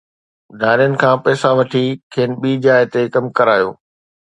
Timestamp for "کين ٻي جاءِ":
2.13-2.83